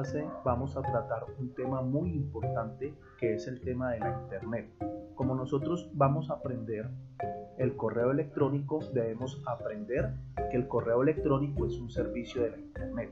[0.00, 4.70] clase vamos a tratar un tema muy importante que es el tema de la Internet.
[5.14, 6.88] Como nosotros vamos a aprender
[7.58, 10.14] el correo electrónico, debemos aprender
[10.50, 13.10] que el correo electrónico es un servicio de la Internet.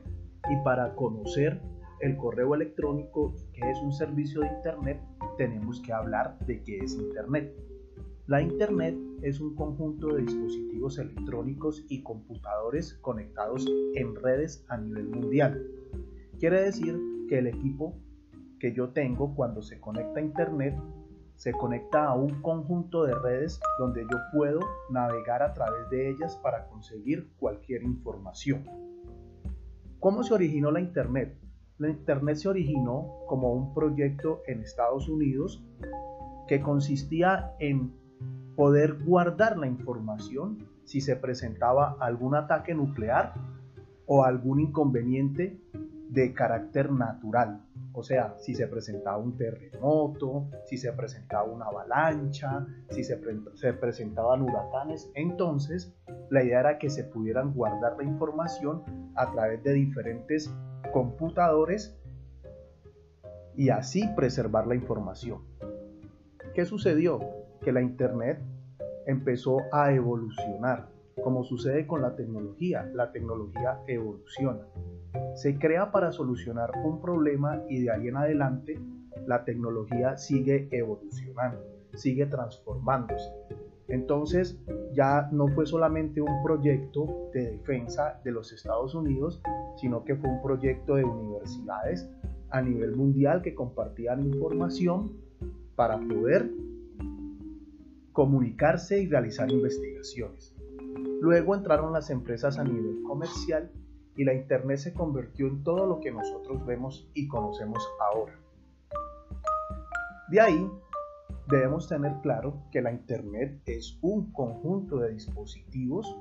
[0.49, 1.61] Y para conocer
[1.99, 4.99] el correo electrónico, que es un servicio de Internet,
[5.37, 7.53] tenemos que hablar de qué es Internet.
[8.25, 15.07] La Internet es un conjunto de dispositivos electrónicos y computadores conectados en redes a nivel
[15.09, 15.67] mundial.
[16.39, 17.95] Quiere decir que el equipo
[18.59, 20.73] que yo tengo cuando se conecta a Internet
[21.35, 26.37] se conecta a un conjunto de redes donde yo puedo navegar a través de ellas
[26.37, 28.63] para conseguir cualquier información.
[29.99, 31.37] ¿Cómo se originó la Internet?
[31.77, 35.61] La Internet se originó como un proyecto en Estados Unidos
[36.47, 37.91] que consistía en
[38.55, 43.33] poder guardar la información si se presentaba algún ataque nuclear
[44.05, 45.61] o algún inconveniente
[46.09, 47.61] de carácter natural.
[47.93, 53.19] O sea, si se presentaba un terremoto, si se presentaba una avalancha, si se,
[53.55, 55.93] se, presentaban huracanes, entonces
[56.29, 58.83] la idea era que se pudieran guardar la información
[59.15, 60.53] a través de diferentes
[60.93, 61.97] computadores
[63.55, 65.41] y así preservar la información.
[66.53, 67.19] ¿Qué sucedió?
[67.61, 68.39] que la Internet
[69.05, 70.89] empezó a evolucionar.
[71.21, 74.65] Como sucede con la tecnología, la tecnología evoluciona.
[75.39, 78.77] Se crea para solucionar un problema y de ahí en adelante
[79.25, 81.61] la tecnología sigue evolucionando,
[81.93, 83.29] sigue transformándose.
[83.87, 84.59] Entonces
[84.91, 89.41] ya no fue solamente un proyecto de defensa de los Estados Unidos,
[89.77, 92.11] sino que fue un proyecto de universidades
[92.49, 95.13] a nivel mundial que compartían información
[95.77, 96.51] para poder
[98.11, 100.53] comunicarse y realizar investigaciones.
[101.21, 103.71] Luego entraron las empresas a nivel comercial
[104.19, 108.37] y la Internet se convirtió en todo lo que nosotros vemos y conocemos ahora.
[110.27, 110.69] De ahí
[111.47, 116.17] debemos tener claro que la Internet es un conjunto de dispositivos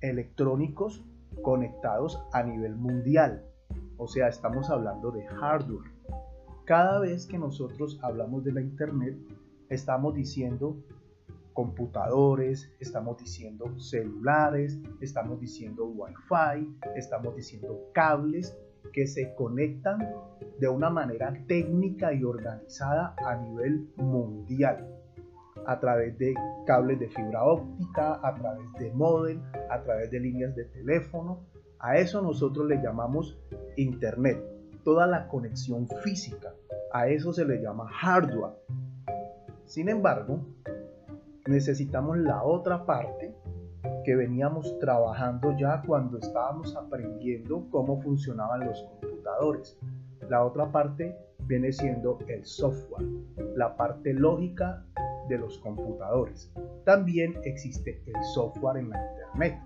[0.00, 1.04] electrónicos
[1.42, 3.46] conectados a nivel mundial.
[3.98, 5.88] O sea, estamos hablando de hardware.
[6.64, 9.16] Cada vez que nosotros hablamos de la Internet,
[9.68, 10.82] estamos diciendo
[11.56, 18.54] computadores, estamos diciendo celulares, estamos diciendo wifi, estamos diciendo cables
[18.92, 19.98] que se conectan
[20.60, 24.86] de una manera técnica y organizada a nivel mundial
[25.66, 26.34] a través de
[26.66, 31.40] cables de fibra óptica, a través de modem, a través de líneas de teléfono.
[31.78, 33.36] A eso nosotros le llamamos
[33.76, 34.38] Internet,
[34.84, 36.52] toda la conexión física.
[36.92, 38.52] A eso se le llama hardware.
[39.64, 40.44] Sin embargo,
[41.46, 43.34] necesitamos la otra parte
[44.04, 49.78] que veníamos trabajando ya cuando estábamos aprendiendo cómo funcionaban los computadores.
[50.28, 53.06] La otra parte viene siendo el software,
[53.56, 54.84] la parte lógica
[55.28, 56.52] de los computadores.
[56.84, 59.60] También existe el software en la Internet.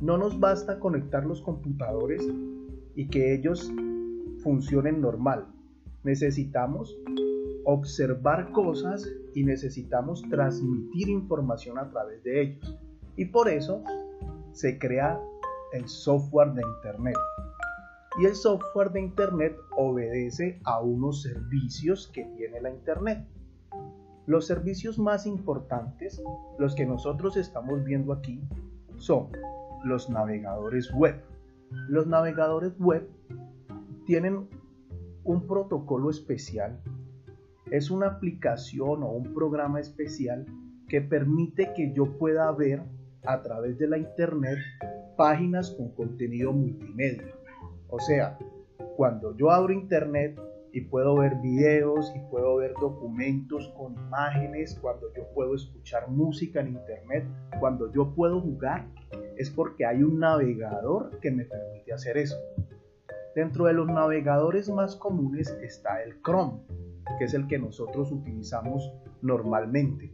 [0.00, 2.26] No nos basta conectar los computadores
[2.94, 3.70] y que ellos
[4.42, 5.46] funcionen normal.
[6.02, 6.94] Necesitamos
[7.64, 12.78] observar cosas y necesitamos transmitir información a través de ellos.
[13.16, 13.82] Y por eso
[14.52, 15.20] se crea
[15.72, 17.16] el software de Internet.
[18.20, 23.26] Y el software de Internet obedece a unos servicios que tiene la Internet.
[24.26, 26.22] Los servicios más importantes,
[26.58, 28.40] los que nosotros estamos viendo aquí,
[28.96, 29.28] son
[29.84, 31.20] los navegadores web.
[31.88, 33.08] Los navegadores web
[34.06, 34.48] tienen
[35.24, 36.80] un protocolo especial
[37.70, 40.46] es una aplicación o un programa especial
[40.88, 42.82] que permite que yo pueda ver
[43.24, 44.58] a través de la internet
[45.16, 47.34] páginas con contenido multimedia.
[47.88, 48.38] O sea,
[48.96, 50.38] cuando yo abro internet
[50.72, 56.60] y puedo ver videos y puedo ver documentos con imágenes, cuando yo puedo escuchar música
[56.60, 57.24] en internet,
[57.60, 58.86] cuando yo puedo jugar,
[59.36, 62.36] es porque hay un navegador que me permite hacer eso.
[63.34, 66.60] Dentro de los navegadores más comunes está el Chrome
[67.18, 68.92] que es el que nosotros utilizamos
[69.22, 70.12] normalmente.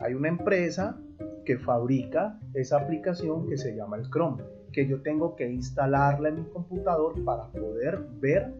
[0.00, 0.98] Hay una empresa
[1.44, 4.42] que fabrica esa aplicación que se llama el Chrome,
[4.72, 8.54] que yo tengo que instalarla en mi computador para poder ver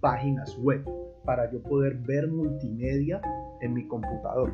[0.00, 0.84] páginas web,
[1.24, 3.20] para yo poder ver multimedia
[3.60, 4.52] en mi computador.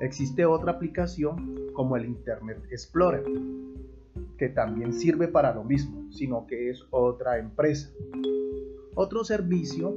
[0.00, 3.24] Existe otra aplicación como el Internet Explorer,
[4.36, 7.90] que también sirve para lo mismo, sino que es otra empresa.
[8.94, 9.94] Otro servicio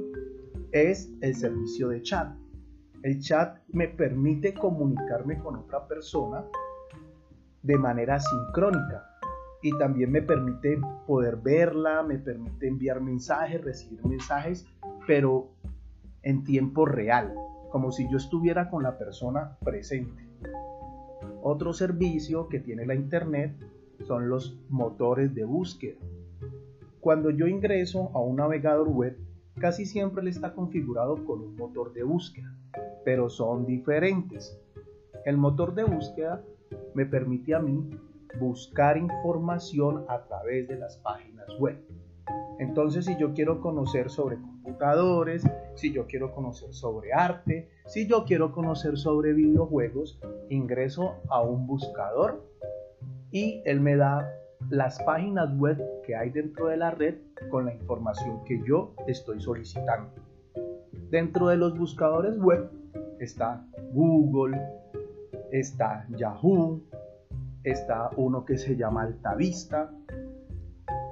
[0.72, 2.34] es el servicio de chat.
[3.02, 6.44] El chat me permite comunicarme con otra persona
[7.62, 9.08] de manera sincrónica.
[9.64, 14.66] y también me permite poder verla, me permite enviar mensajes, recibir mensajes,
[15.06, 15.52] pero
[16.24, 17.32] en tiempo real,
[17.70, 20.28] como si yo estuviera con la persona presente.
[21.42, 23.54] Otro servicio que tiene la Internet
[24.04, 26.00] son los motores de búsqueda.
[26.98, 29.16] Cuando yo ingreso a un navegador web,
[29.58, 32.54] casi siempre le está configurado con un motor de búsqueda,
[33.04, 34.58] pero son diferentes.
[35.24, 36.42] El motor de búsqueda
[36.94, 37.90] me permite a mí
[38.40, 41.78] buscar información a través de las páginas web.
[42.58, 45.42] Entonces, si yo quiero conocer sobre computadores,
[45.74, 51.66] si yo quiero conocer sobre arte, si yo quiero conocer sobre videojuegos, ingreso a un
[51.66, 52.46] buscador
[53.30, 54.30] y él me da
[54.70, 57.16] las páginas web que hay dentro de la red
[57.50, 60.10] con la información que yo estoy solicitando.
[61.10, 62.70] Dentro de los buscadores web
[63.18, 64.58] está Google,
[65.50, 66.82] está Yahoo,
[67.64, 69.90] está uno que se llama Altavista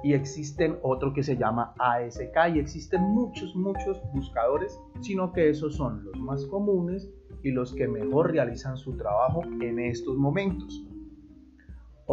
[0.03, 5.75] y existen otro que se llama ASK y existen muchos, muchos buscadores, sino que esos
[5.75, 7.09] son los más comunes
[7.43, 10.85] y los que mejor realizan su trabajo en estos momentos.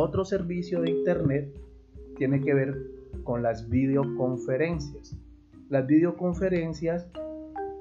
[0.01, 1.61] Otro servicio de Internet
[2.19, 2.73] tiene que ver
[3.25, 5.17] con las videoconferencias.
[5.71, 7.09] Las videoconferencias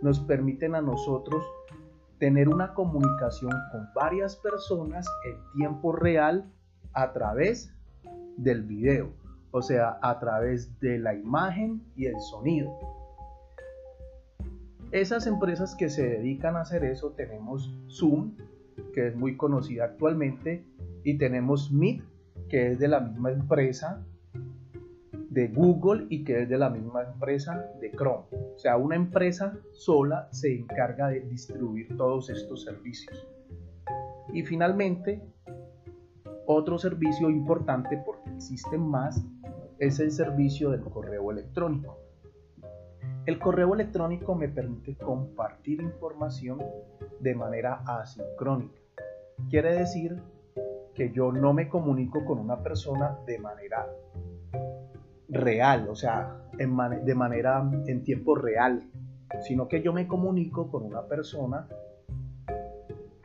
[0.02, 1.46] nos permiten a nosotros
[2.18, 6.52] tener una comunicación con varias personas en tiempo real
[6.94, 7.72] a través
[8.36, 9.12] del video,
[9.52, 12.72] o sea, a través de la imagen y el sonido.
[14.92, 18.32] Esas empresas que se dedican a hacer eso tenemos Zoom,
[18.94, 20.64] que es muy conocida actualmente,
[21.04, 22.04] y tenemos Meet,
[22.50, 24.06] que es de la misma empresa
[25.30, 28.26] de Google y que es de la misma empresa de Chrome.
[28.56, 33.28] O sea, una empresa sola se encarga de distribuir todos estos servicios.
[34.34, 35.22] Y finalmente,
[36.48, 39.24] otro servicio importante, porque existen más,
[39.80, 42.00] es el servicio del correo electrónico.
[43.28, 46.64] El correo electrónico me permite compartir información
[47.20, 48.80] de manera asincrónica.
[49.50, 50.16] Quiere decir
[50.94, 53.86] que yo no me comunico con una persona de manera
[55.28, 58.90] real, o sea, de manera en tiempo real,
[59.42, 61.68] sino que yo me comunico con una persona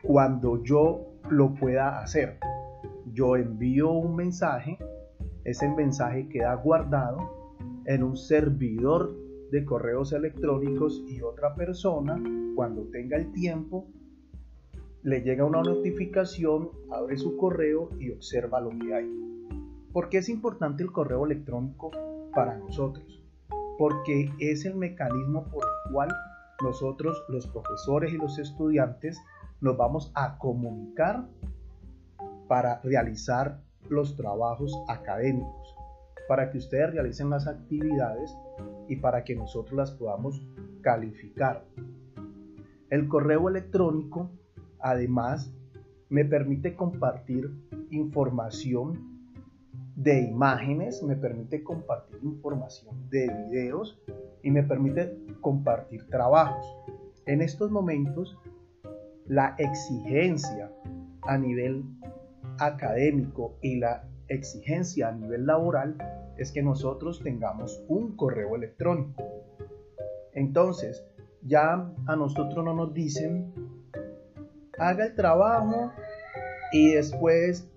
[0.03, 2.39] cuando yo lo pueda hacer.
[3.13, 4.77] Yo envío un mensaje,
[5.45, 7.19] ese mensaje queda guardado
[7.85, 9.22] en un servidor
[9.53, 12.19] de correos electrónicos y otra persona,
[12.55, 13.85] cuando tenga el tiempo,
[15.03, 19.07] le llega una notificación, abre su correo y observa lo que hay.
[19.91, 21.91] ¿Por qué es importante el correo electrónico
[22.33, 23.21] para nosotros?
[23.77, 26.09] Porque es el mecanismo por el cual
[26.63, 29.21] nosotros, los profesores y los estudiantes,
[29.61, 31.27] nos vamos a comunicar
[32.47, 35.62] para realizar los trabajos académicos,
[36.27, 38.35] para que ustedes realicen las actividades
[38.87, 40.45] y para que nosotros las podamos
[40.81, 41.65] calificar.
[42.89, 44.29] El correo electrónico
[44.83, 45.49] Además,
[46.09, 47.49] me permite compartir
[47.89, 49.31] información
[49.95, 53.97] de imágenes, me permite compartir información de videos
[54.43, 56.65] y me permite compartir trabajos.
[57.25, 58.37] En estos momentos,
[59.25, 60.69] la exigencia
[61.21, 61.85] a nivel
[62.59, 65.97] académico y la exigencia a nivel laboral
[66.37, 69.23] es que nosotros tengamos un correo electrónico.
[70.33, 71.05] Entonces,
[71.41, 73.53] ya a nosotros no nos dicen
[74.77, 75.91] haga el trabajo
[76.71, 77.69] y después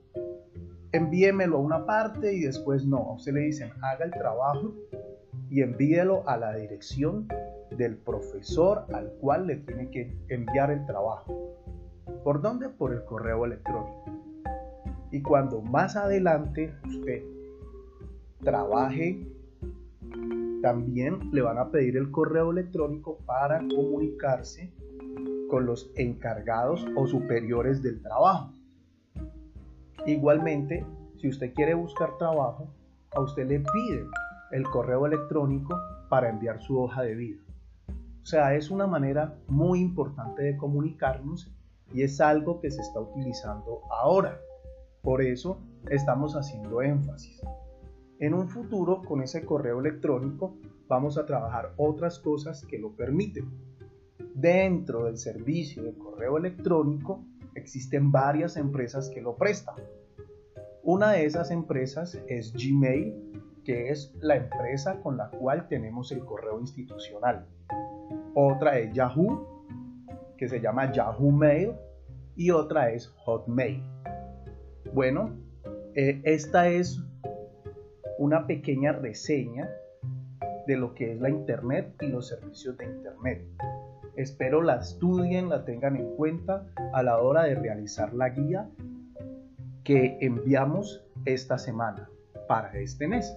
[0.93, 2.99] envíemelo a una parte y después no.
[2.99, 4.73] A usted le dicen haga el trabajo
[5.51, 7.29] y envíelo a la dirección
[7.71, 11.55] del profesor al cual le tiene que enviar el trabajo.
[12.25, 12.69] ¿Por dónde?
[12.69, 14.26] Por el correo electrónico.
[15.11, 17.23] Y cuando más adelante usted
[18.43, 19.27] trabaje,
[20.63, 24.73] también le van a pedir el correo electrónico para comunicarse
[25.49, 28.53] con los encargados o superiores del trabajo.
[30.07, 30.85] Igualmente,
[31.21, 32.69] si usted quiere buscar trabajo,
[33.15, 34.09] a usted le piden
[34.51, 35.77] el correo electrónico
[36.09, 37.41] para enviar su hoja de vida.
[38.23, 41.53] O sea, es una manera muy importante de comunicarnos
[41.93, 44.41] y es algo que se está utilizando ahora.
[45.07, 47.41] Por eso estamos haciendo énfasis.
[48.19, 50.59] En un futuro, con ese correo electrónico,
[50.89, 53.49] vamos a trabajar otras cosas que lo permiten.
[54.35, 59.77] Dentro del servicio de correo electrónico existen varias empresas que lo prestan.
[60.83, 66.25] Una de esas empresas es Gmail, que es la empresa con la cual tenemos el
[66.25, 67.47] correo institucional.
[68.35, 69.47] Otra es Yahoo,
[70.37, 71.75] que se llama Yahoo Mail,
[72.35, 73.96] y otra es Hotmail.
[74.97, 75.29] Bueno,
[75.95, 77.05] eh, esta es
[78.17, 79.69] una pequeña reseña
[80.67, 83.47] de lo que es la Internet y los servicios de Internet.
[84.17, 88.71] Espero la estudien, la tengan en cuenta a la hora de realizar la guía
[89.85, 92.09] que enviamos esta semana
[92.49, 93.37] para este mes.